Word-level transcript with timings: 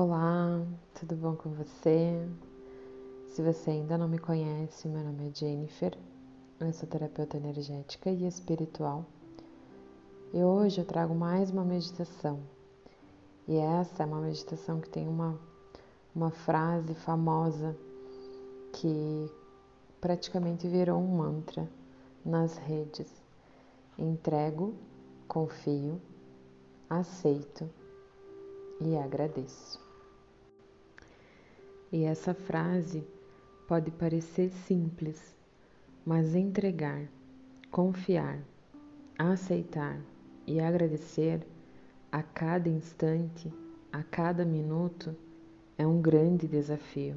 Olá, 0.00 0.64
tudo 0.94 1.16
bom 1.16 1.34
com 1.34 1.50
você? 1.50 2.24
Se 3.30 3.42
você 3.42 3.72
ainda 3.72 3.98
não 3.98 4.06
me 4.06 4.16
conhece, 4.16 4.86
meu 4.86 5.02
nome 5.02 5.28
é 5.28 5.34
Jennifer, 5.34 5.98
eu 6.60 6.72
sou 6.72 6.88
terapeuta 6.88 7.36
energética 7.36 8.08
e 8.08 8.24
espiritual. 8.24 9.04
E 10.32 10.40
hoje 10.40 10.80
eu 10.80 10.84
trago 10.84 11.16
mais 11.16 11.50
uma 11.50 11.64
meditação. 11.64 12.38
E 13.48 13.56
essa 13.56 14.04
é 14.04 14.06
uma 14.06 14.20
meditação 14.20 14.80
que 14.80 14.88
tem 14.88 15.08
uma, 15.08 15.36
uma 16.14 16.30
frase 16.30 16.94
famosa 16.94 17.76
que 18.74 19.28
praticamente 20.00 20.68
virou 20.68 21.00
um 21.00 21.16
mantra 21.16 21.68
nas 22.24 22.56
redes. 22.56 23.12
Entrego, 23.98 24.76
confio, 25.26 26.00
aceito 26.88 27.68
e 28.80 28.96
agradeço. 28.96 29.87
E 31.90 32.04
essa 32.04 32.34
frase 32.34 33.02
pode 33.66 33.90
parecer 33.90 34.50
simples, 34.50 35.34
mas 36.04 36.34
entregar, 36.34 37.08
confiar, 37.70 38.40
aceitar 39.18 39.98
e 40.46 40.60
agradecer 40.60 41.46
a 42.12 42.22
cada 42.22 42.68
instante, 42.68 43.52
a 43.92 44.02
cada 44.02 44.44
minuto, 44.44 45.14
é 45.76 45.86
um 45.86 46.00
grande 46.00 46.46
desafio. 46.46 47.16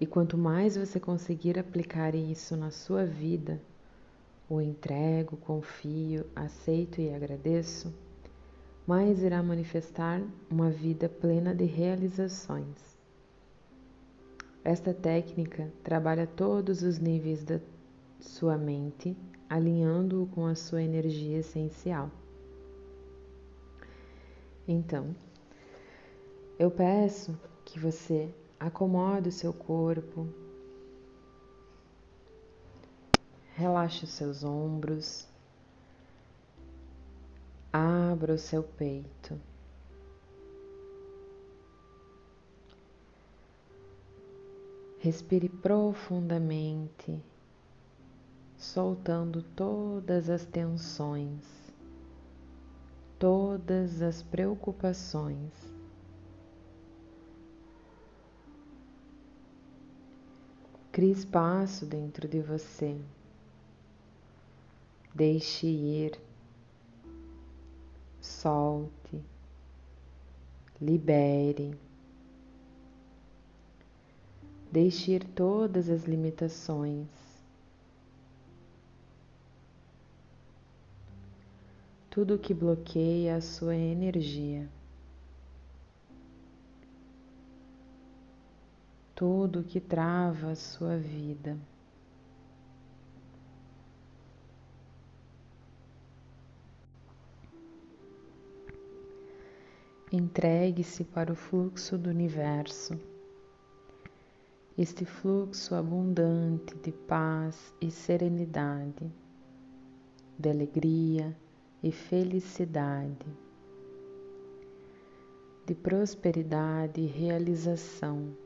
E 0.00 0.06
quanto 0.06 0.36
mais 0.36 0.76
você 0.76 0.98
conseguir 0.98 1.58
aplicar 1.58 2.14
isso 2.14 2.56
na 2.56 2.70
sua 2.70 3.04
vida, 3.04 3.60
o 4.48 4.60
entrego, 4.60 5.36
confio, 5.36 6.26
aceito 6.34 7.00
e 7.00 7.12
agradeço, 7.14 7.92
mais 8.86 9.22
irá 9.22 9.42
manifestar 9.42 10.22
uma 10.50 10.70
vida 10.70 11.08
plena 11.08 11.54
de 11.54 11.64
realizações. 11.64 12.93
Esta 14.64 14.94
técnica 14.94 15.70
trabalha 15.82 16.26
todos 16.26 16.82
os 16.82 16.98
níveis 16.98 17.44
da 17.44 17.60
sua 18.18 18.56
mente, 18.56 19.14
alinhando-o 19.46 20.26
com 20.26 20.46
a 20.46 20.54
sua 20.54 20.82
energia 20.82 21.40
essencial. 21.40 22.10
Então, 24.66 25.14
eu 26.58 26.70
peço 26.70 27.38
que 27.62 27.78
você 27.78 28.34
acomode 28.58 29.28
o 29.28 29.32
seu 29.32 29.52
corpo, 29.52 30.26
relaxe 33.54 34.04
os 34.04 34.12
seus 34.12 34.42
ombros, 34.42 35.28
abra 37.70 38.32
o 38.32 38.38
seu 38.38 38.62
peito. 38.62 39.38
Respire 45.04 45.50
profundamente, 45.50 47.22
soltando 48.56 49.42
todas 49.42 50.30
as 50.30 50.46
tensões, 50.46 51.44
todas 53.18 54.00
as 54.00 54.22
preocupações. 54.22 55.52
Crie 60.90 61.10
espaço 61.10 61.84
dentro 61.84 62.26
de 62.26 62.40
você. 62.40 62.98
Deixe 65.14 65.66
ir, 65.66 66.18
solte, 68.22 69.22
libere. 70.80 71.78
Deixe 74.74 75.12
ir 75.12 75.22
todas 75.22 75.88
as 75.88 76.02
limitações. 76.02 77.06
Tudo 82.10 82.36
que 82.36 82.52
bloqueia 82.52 83.36
a 83.36 83.40
sua 83.40 83.76
energia. 83.76 84.68
Tudo 89.14 89.62
que 89.62 89.78
trava 89.78 90.50
a 90.50 90.56
sua 90.56 90.96
vida. 90.96 91.56
Entregue-se 100.10 101.04
para 101.04 101.32
o 101.32 101.36
fluxo 101.36 101.96
do 101.96 102.10
universo 102.10 103.13
este 104.76 105.04
fluxo 105.04 105.76
abundante 105.76 106.74
de 106.78 106.90
paz 106.90 107.72
e 107.80 107.92
serenidade, 107.92 109.08
de 110.36 110.50
alegria 110.50 111.36
e 111.80 111.92
felicidade, 111.92 113.24
de 115.64 115.76
prosperidade 115.76 117.00
e 117.00 117.06
realização. 117.06 118.36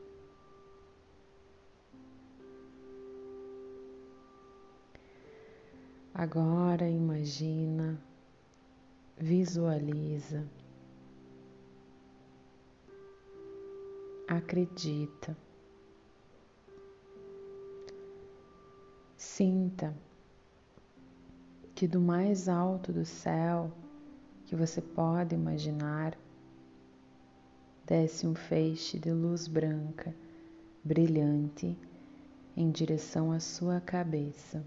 Agora 6.13 6.87
imagina, 6.87 7.99
visualiza, 9.17 10.47
acredita. 14.27 15.48
Sinta 19.39 19.95
que 21.73 21.87
do 21.87 22.01
mais 22.01 22.49
alto 22.49 22.91
do 22.91 23.05
céu 23.05 23.71
que 24.45 24.53
você 24.53 24.81
pode 24.81 25.33
imaginar 25.33 26.19
desce 27.85 28.27
um 28.27 28.35
feixe 28.35 28.99
de 28.99 29.13
luz 29.13 29.47
branca, 29.47 30.13
brilhante, 30.83 31.79
em 32.53 32.69
direção 32.69 33.31
à 33.31 33.39
sua 33.39 33.79
cabeça, 33.79 34.61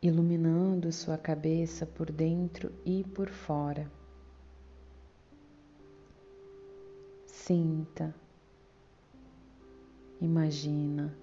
iluminando 0.00 0.90
sua 0.90 1.18
cabeça 1.18 1.84
por 1.84 2.10
dentro 2.10 2.72
e 2.86 3.04
por 3.04 3.28
fora. 3.28 3.92
Sinta 7.26 8.14
imagina, 10.20 11.16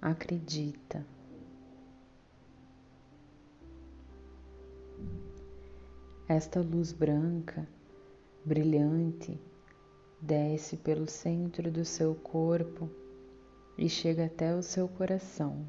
acredita. 0.00 1.04
Esta 6.26 6.60
luz 6.60 6.92
branca, 6.92 7.68
brilhante, 8.44 9.38
desce 10.20 10.76
pelo 10.76 11.06
centro 11.06 11.70
do 11.70 11.84
seu 11.84 12.14
corpo 12.14 12.88
e 13.76 13.88
chega 13.88 14.24
até 14.26 14.54
o 14.54 14.62
seu 14.62 14.88
coração. 14.88 15.66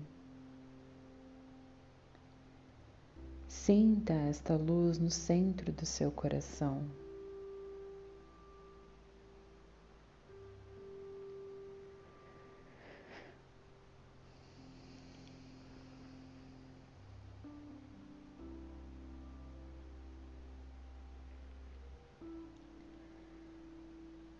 Sinta 3.48 4.14
esta 4.14 4.56
luz 4.56 4.98
no 4.98 5.10
centro 5.10 5.72
do 5.74 5.86
seu 5.86 6.12
coração. 6.12 6.84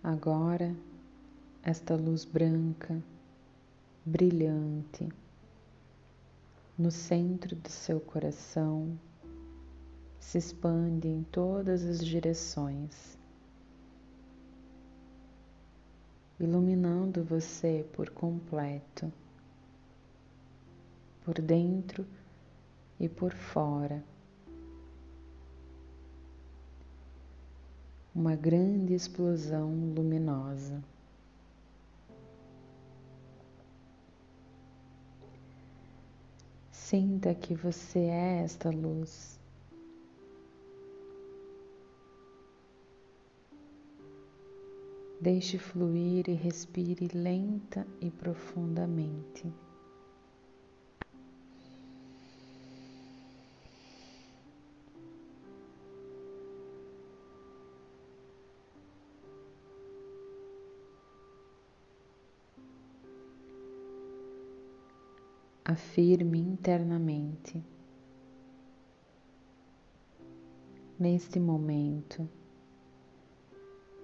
Agora, 0.08 0.72
esta 1.64 1.96
luz 1.96 2.26
branca, 2.26 3.02
brilhante, 4.06 5.10
no 6.78 6.92
centro 6.92 7.56
do 7.56 7.70
seu 7.70 8.00
coração, 8.00 9.00
se 10.20 10.38
expande 10.38 11.08
em 11.08 11.24
todas 11.24 11.84
as 11.84 12.06
direções, 12.06 13.18
iluminando 16.40 17.24
você 17.24 17.84
por 17.92 18.12
completo, 18.12 19.12
por 21.24 21.42
dentro 21.42 22.06
e 23.00 23.10
por 23.10 23.34
fora. 23.34 24.04
uma 28.16 28.34
grande 28.34 28.94
explosão 28.94 29.70
luminosa. 29.94 30.82
Sinta 36.72 37.36
que 37.36 37.54
você 37.54 38.00
é 38.00 38.44
esta 38.44 38.70
luz. 38.70 39.38
Deixe 45.20 45.58
fluir 45.58 46.30
e 46.30 46.34
respire 46.34 47.10
lenta 47.14 47.86
e 48.00 48.10
profundamente. 48.10 49.52
Afirme 65.76 66.40
internamente. 66.40 67.62
Neste 70.98 71.38
momento, 71.38 72.30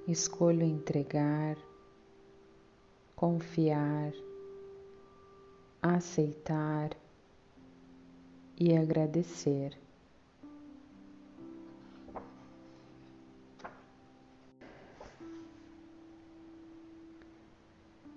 escolho 0.06 0.63
entregar, 0.63 1.57
confiar, 3.15 4.12
aceitar 5.81 6.89
e 8.59 8.75
agradecer. 8.75 9.79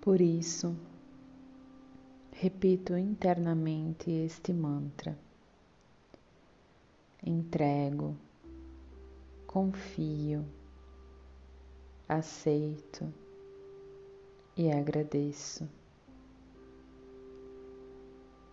Por 0.00 0.21
isso, 0.21 0.77
repito 2.37 2.97
internamente 2.97 4.11
este 4.11 4.53
mantra: 4.53 5.17
entrego, 7.23 8.17
confio, 9.47 10.45
aceito 12.09 13.13
e 14.57 14.71
agradeço. 14.71 15.69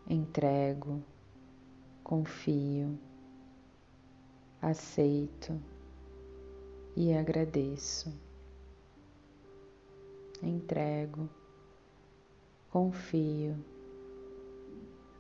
Entrego, 0.08 1.02
confio, 2.04 2.98
aceito 4.62 5.60
e 6.96 7.14
agradeço. 7.14 8.14
Entrego, 10.44 11.30
confio, 12.70 13.56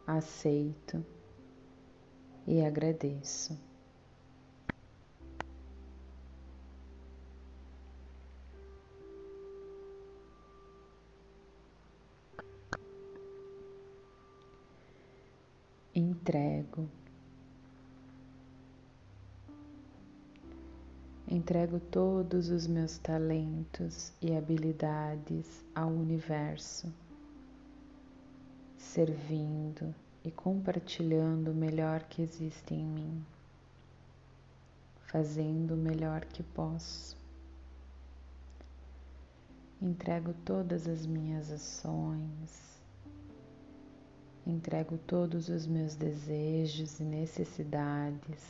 aceito 0.05 1.05
e 2.47 2.61
agradeço. 2.61 3.57
Entrego. 15.93 16.89
Entrego 21.27 21.79
todos 21.79 22.49
os 22.49 22.67
meus 22.67 22.97
talentos 22.97 24.11
e 24.21 24.35
habilidades 24.35 25.65
ao 25.73 25.89
universo 25.89 26.91
servindo 28.91 29.95
e 30.21 30.29
compartilhando 30.29 31.51
o 31.51 31.55
melhor 31.55 32.03
que 32.03 32.21
existe 32.21 32.73
em 32.73 32.85
mim, 32.85 33.25
fazendo 35.07 35.75
o 35.75 35.77
melhor 35.77 36.25
que 36.25 36.43
posso. 36.43 37.17
Entrego 39.81 40.33
todas 40.43 40.89
as 40.89 41.05
minhas 41.05 41.49
ações, 41.49 42.81
entrego 44.45 44.97
todos 44.97 45.47
os 45.47 45.65
meus 45.65 45.95
desejos 45.95 46.99
e 46.99 47.03
necessidades, 47.05 48.43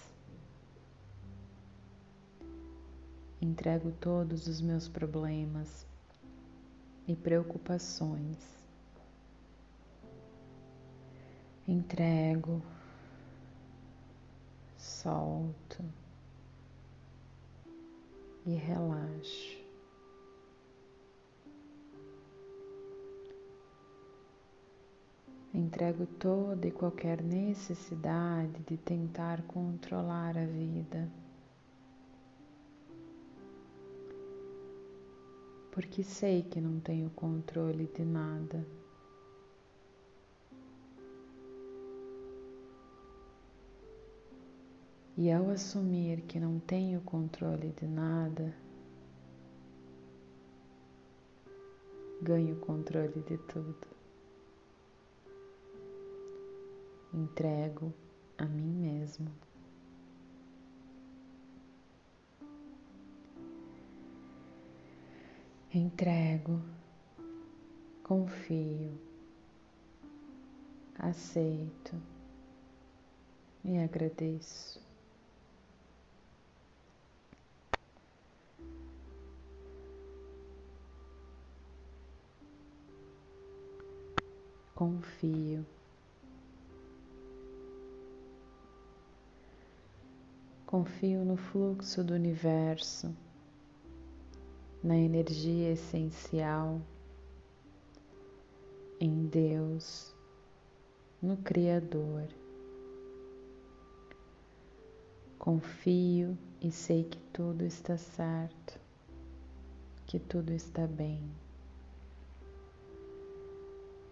entrego 3.39 3.91
todos 3.91 4.47
os 4.47 4.59
meus 4.59 4.87
problemas 4.87 5.85
e 7.07 7.15
preocupações 7.15 8.60
entrego, 11.67 12.61
solto 14.77 15.83
e 18.45 18.55
relaxo. 18.55 19.61
Entrego 25.53 26.05
toda 26.05 26.65
e 26.65 26.71
qualquer 26.71 27.21
necessidade 27.21 28.63
de 28.63 28.77
tentar 28.77 29.41
controlar 29.43 30.37
a 30.37 30.45
vida. 30.45 31.11
Porque 35.71 36.03
sei 36.03 36.41
que 36.41 36.61
não 36.61 36.79
tenho 36.79 37.09
controle 37.09 37.85
de 37.87 38.03
nada. 38.03 38.65
E 45.17 45.29
ao 45.31 45.49
assumir 45.49 46.21
que 46.21 46.39
não 46.39 46.59
tenho 46.59 47.01
controle 47.01 47.73
de 47.73 47.85
nada, 47.85 48.55
ganho 52.21 52.55
controle 52.57 53.21
de 53.21 53.37
tudo. 53.39 53.87
Entrego 57.13 57.93
a 58.37 58.45
mim 58.45 58.71
mesmo. 58.71 59.29
Entrego, 65.73 66.61
confio, 68.03 68.91
aceito 70.99 71.95
e 73.63 73.77
agradeço. 73.77 74.90
Confio. 84.81 85.63
Confio 90.65 91.23
no 91.23 91.37
fluxo 91.37 92.03
do 92.03 92.15
universo, 92.15 93.15
na 94.83 94.97
energia 94.97 95.73
essencial, 95.73 96.81
em 98.99 99.27
Deus, 99.27 100.15
no 101.21 101.37
Criador. 101.37 102.27
Confio 105.37 106.35
e 106.59 106.71
sei 106.71 107.03
que 107.03 107.19
tudo 107.31 107.63
está 107.63 107.97
certo, 107.97 108.79
que 110.07 110.17
tudo 110.17 110.51
está 110.51 110.87
bem 110.87 111.21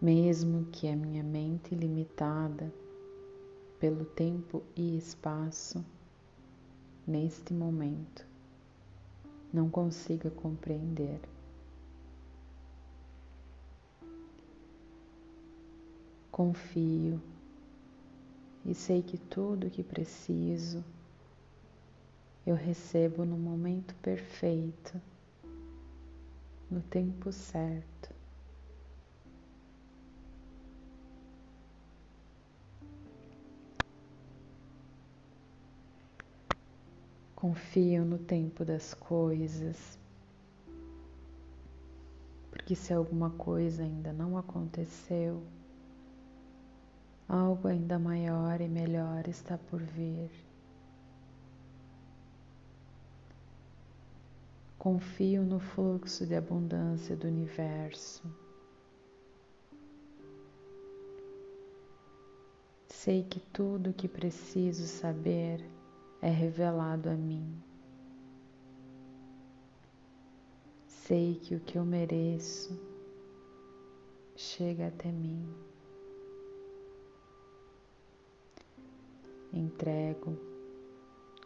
mesmo 0.02 0.66
que 0.72 0.88
a 0.88 0.96
minha 0.96 1.24
mente 1.24 1.76
limitada 1.76 2.74
pelo 3.80 4.06
tempo 4.06 4.64
e 4.76 4.98
espaço, 4.98 5.84
neste 7.06 7.54
momento, 7.54 8.26
não 9.52 9.70
consiga 9.70 10.30
compreender. 10.30 11.20
Confio 16.32 17.22
e 18.66 18.74
sei 18.74 19.02
que 19.02 19.18
tudo 19.18 19.68
o 19.68 19.70
que 19.70 19.84
preciso 19.84 20.84
eu 22.46 22.56
recebo 22.56 23.26
no 23.26 23.38
momento 23.38 23.94
perfeito, 23.96 25.00
no 26.72 26.82
tempo 26.82 27.32
certo. 27.32 27.99
Confio 37.40 38.04
no 38.04 38.18
tempo 38.18 38.66
das 38.66 38.94
coisas, 38.94 39.98
porque 42.52 42.76
se 42.76 42.94
alguma 42.94 43.30
coisa 43.30 43.82
ainda 43.82 44.12
não 44.12 44.38
aconteceu, 44.38 45.42
algo 47.30 47.70
ainda 47.70 47.98
maior 47.98 48.60
e 48.60 48.68
melhor 48.68 49.26
está 49.30 49.58
por 49.58 49.80
vir. 49.80 50.30
Confio 54.78 55.42
no 55.44 55.62
fluxo 55.62 56.26
de 56.26 56.36
abundância 56.36 57.16
do 57.16 57.26
universo. 57.28 58.22
Sei 62.90 63.24
que 63.24 63.40
tudo 63.40 63.92
o 63.92 63.94
que 63.94 64.10
preciso 64.10 64.86
saber 64.86 65.79
é 66.22 66.30
revelado 66.30 67.10
a 67.10 67.16
mim. 67.16 67.62
Sei 70.88 71.36
que 71.36 71.56
o 71.56 71.60
que 71.60 71.78
eu 71.78 71.86
mereço 71.86 72.80
chega 74.36 74.88
até 74.88 75.12
mim. 75.12 75.48
Entrego, 79.52 80.38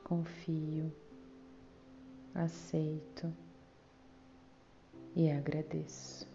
confio, 0.03 0.91
aceito 2.35 3.33
e 5.15 5.31
agradeço. 5.31 6.32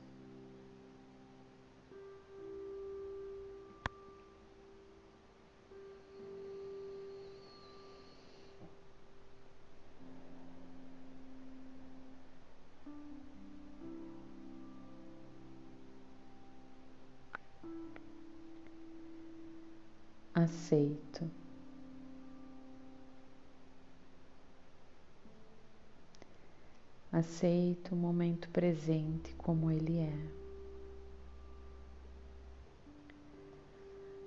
Aceito. 20.48 21.30
Aceito 27.12 27.94
o 27.94 27.96
momento 27.96 28.48
presente 28.50 29.34
como 29.34 29.70
ele 29.70 29.98
é. 29.98 30.38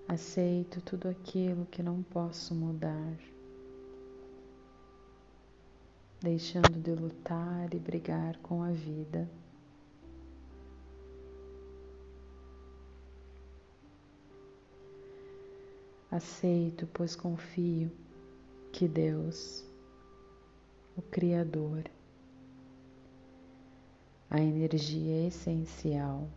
Aceito 0.08 0.82
tudo 0.82 1.08
aquilo 1.08 1.66
que 1.66 1.82
não 1.82 2.04
posso 2.04 2.54
mudar, 2.54 3.16
deixando 6.20 6.80
de 6.82 6.92
lutar 6.92 7.74
e 7.74 7.80
brigar 7.80 8.38
com 8.40 8.62
a 8.62 8.72
vida. 8.72 9.28
Aceito, 16.12 16.86
pois 16.94 17.16
confio 17.16 17.90
que 18.74 18.86
Deus, 18.86 19.66
o 20.98 21.02
Criador, 21.04 21.90
a 24.30 24.42
energia 24.42 25.30
essencial, 25.30 26.28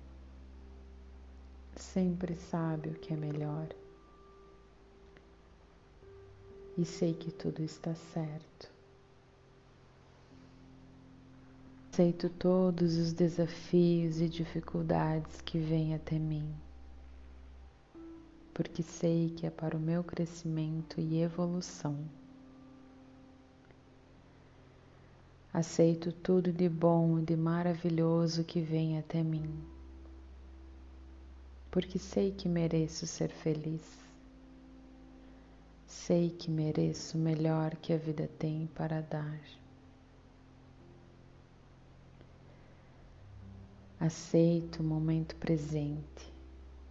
sempre 1.75 2.37
sabe 2.37 2.91
o 2.91 2.95
que 2.95 3.13
é 3.13 3.17
melhor. 3.17 3.67
E 6.79 6.85
sei 6.85 7.13
que 7.13 7.33
tudo 7.33 7.61
está 7.61 7.97
certo. 7.97 8.71
Aceito 11.93 12.29
todos 12.31 12.97
os 12.97 13.13
desafios 13.13 14.21
e 14.21 14.29
dificuldades 14.29 15.41
que 15.41 15.59
vêm 15.59 15.97
até 15.97 16.17
mim 16.17 16.55
porque 18.55 18.85
sei 18.85 19.31
que 19.31 19.47
é 19.47 19.51
para 19.51 19.77
o 19.77 19.81
meu 19.81 20.05
crescimento 20.05 21.01
e 21.01 21.21
evolução. 21.21 21.99
Aceito 25.53 26.13
tudo 26.13 26.53
de 26.53 26.69
bom 26.69 27.19
e 27.19 27.23
de 27.23 27.37
maravilhoso 27.37 28.45
que 28.45 28.61
vem 28.61 28.97
até 28.97 29.23
mim, 29.23 29.53
porque 31.71 31.99
sei 31.99 32.31
que 32.31 32.49
mereço 32.49 33.07
ser 33.07 33.29
feliz. 33.29 33.83
Sei 35.87 36.31
que 36.31 36.51
mereço 36.51 37.17
o 37.17 37.21
melhor 37.21 37.77
que 37.77 37.93
a 37.93 37.97
vida 37.97 38.29
tem 38.39 38.69
para 38.75 39.01
dar. 39.01 39.41
Aceito 44.01 44.81
o 44.81 44.85
momento 44.85 45.37
presente 45.37 46.34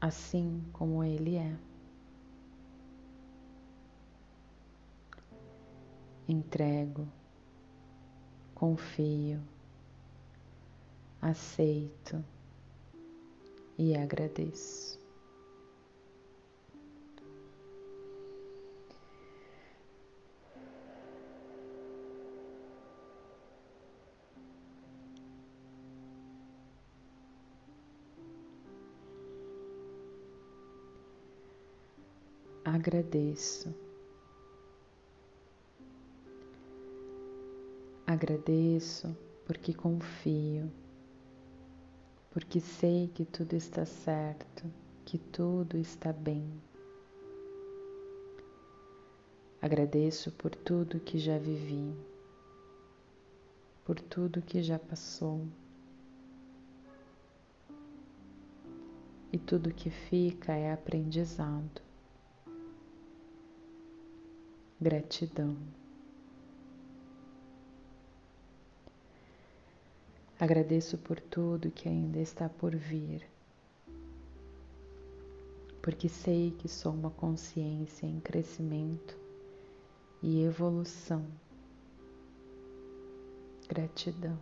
assim 0.03 0.61
como 0.73 1.01
Ele 1.01 1.37
é. 1.37 1.57
Entrego, 6.27 7.07
confio, 8.53 9.39
aceito 11.21 12.21
e 13.77 13.95
agradeço. 13.95 15.02
Agradeço. 32.73 33.71
Agradeço 38.07 39.15
porque 39.45 39.75
confio, 39.75 40.71
porque 42.31 42.59
sei 42.59 43.11
que 43.13 43.25
tudo 43.25 43.53
está 43.53 43.85
certo, 43.85 44.63
que 45.05 45.19
tudo 45.19 45.77
está 45.77 46.11
bem. 46.11 46.51
Agradeço 49.61 50.31
por 50.31 50.55
tudo 50.55 50.99
que 50.99 51.19
já 51.19 51.37
vivi, 51.37 51.95
por 53.85 53.99
tudo 53.99 54.41
que 54.41 54.63
já 54.63 54.79
passou. 54.79 55.45
E 59.31 59.37
tudo 59.37 59.71
que 59.71 59.91
fica 59.91 60.53
é 60.53 60.73
aprendizado 60.73 61.82
gratidão. 64.83 65.55
Agradeço 70.37 70.97
por 70.97 71.21
tudo 71.21 71.71
que 71.71 71.87
ainda 71.87 72.19
está 72.19 72.49
por 72.49 72.75
vir, 72.75 73.25
porque 75.81 76.09
sei 76.09 76.51
que 76.51 76.67
sou 76.67 76.91
uma 76.91 77.09
consciência 77.11 78.05
em 78.05 78.19
crescimento 78.19 79.17
e 80.21 80.43
evolução. 80.43 81.25
Gratidão. 83.69 84.37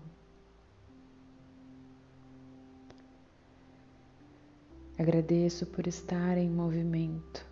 Agradeço 4.97 5.67
por 5.67 5.85
estar 5.85 6.35
em 6.35 6.49
movimento, 6.49 7.45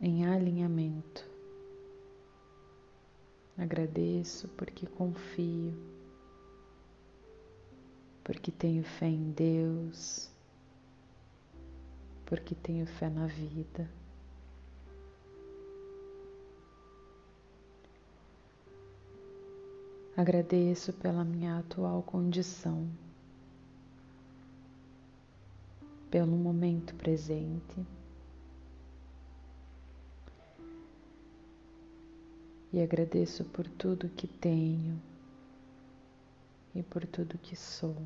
em 0.00 0.26
alinhamento 0.26 1.29
Agradeço 3.60 4.48
porque 4.56 4.86
confio, 4.86 5.74
porque 8.24 8.50
tenho 8.50 8.82
fé 8.82 9.04
em 9.06 9.32
Deus, 9.32 10.30
porque 12.24 12.54
tenho 12.54 12.86
fé 12.86 13.10
na 13.10 13.26
vida. 13.26 13.86
Agradeço 20.16 20.94
pela 20.94 21.22
minha 21.22 21.58
atual 21.58 22.02
condição, 22.02 22.88
pelo 26.10 26.34
momento 26.34 26.94
presente. 26.94 27.86
E 32.72 32.80
agradeço 32.80 33.44
por 33.44 33.66
tudo 33.66 34.08
que 34.08 34.26
tenho 34.26 35.00
e 36.74 36.82
por 36.82 37.06
tudo 37.06 37.38
que 37.38 37.56
sou. 37.56 37.96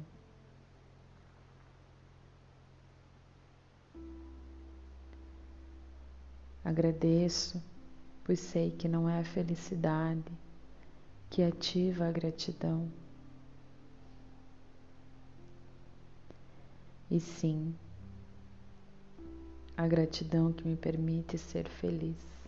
Agradeço, 6.65 7.63
pois 8.25 8.41
sei 8.41 8.71
que 8.71 8.89
não 8.89 9.09
é 9.09 9.21
a 9.21 9.25
felicidade 9.25 10.33
que 11.29 11.43
ativa 11.43 12.07
a 12.07 12.13
gratidão, 12.13 12.91
e 17.11 17.21
sim 17.21 17.75
a 19.77 19.87
gratidão 19.87 20.53
que 20.53 20.67
me 20.67 20.77
permite 20.77 21.37
ser 21.37 21.69
feliz. 21.69 22.44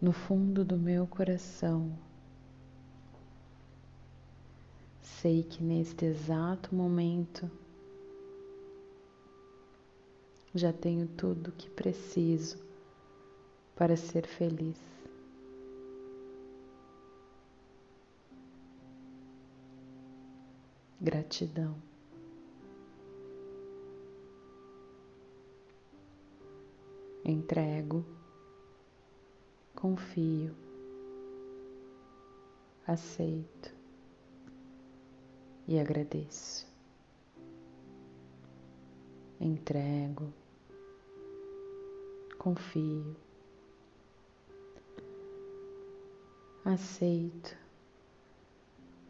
No 0.00 0.12
fundo 0.12 0.64
do 0.64 0.78
meu 0.78 1.06
coração, 1.06 1.92
sei 5.02 5.42
que 5.42 5.62
neste 5.62 6.06
exato 6.06 6.74
momento 6.74 7.50
já 10.54 10.72
tenho 10.72 11.06
tudo 11.06 11.48
o 11.48 11.52
que 11.52 11.68
preciso 11.68 12.58
para 13.76 13.96
ser 13.96 14.26
feliz. 14.26 14.78
Gratidão. 21.00 21.76
Entrego, 27.24 28.04
confio, 29.80 30.54
aceito 32.86 33.74
e 35.66 35.80
agradeço. 35.80 36.68
Entrego, 39.40 40.30
confio, 42.36 43.16
aceito 46.66 47.56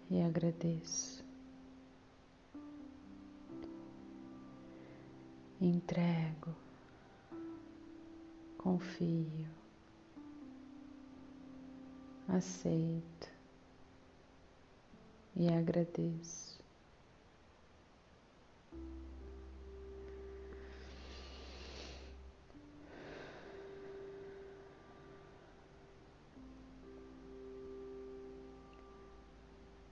e 0.09 0.23
agradeço. 0.23 1.25
Entrego, 5.61 6.55
confio, 8.57 9.60
aceito 12.37 13.28
e 15.37 15.49
agradeço. 15.49 16.60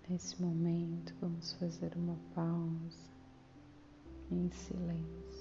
Nesse 0.08 0.40
momento, 0.40 1.14
vamos 1.20 1.52
fazer 1.54 1.92
uma 1.94 2.16
pausa 2.34 3.08
em 4.30 4.50
silêncio. 4.50 5.37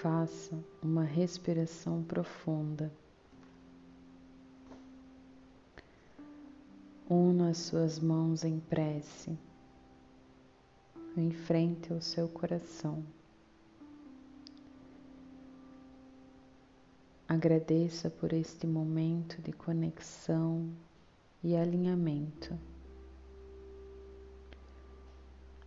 Faça 0.00 0.58
uma 0.82 1.04
respiração 1.04 2.02
profunda. 2.02 2.92
Una 7.08 7.50
as 7.50 7.58
suas 7.58 7.98
mãos 7.98 8.44
em 8.44 8.58
prece 8.58 9.38
em 11.16 11.30
frente 11.30 11.92
ao 11.92 12.00
seu 12.00 12.28
coração. 12.28 13.02
Agradeça 17.26 18.10
por 18.10 18.32
este 18.32 18.66
momento 18.66 19.40
de 19.40 19.50
conexão 19.50 20.70
e 21.42 21.56
alinhamento. 21.56 22.56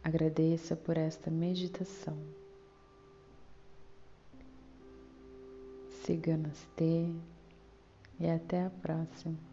Agradeça 0.03 0.75
por 0.75 0.97
esta 0.97 1.31
meditação. 1.31 2.38
Siga-nos 6.09 6.67
e 8.19 8.27
até 8.27 8.65
a 8.65 8.71
próxima. 8.71 9.48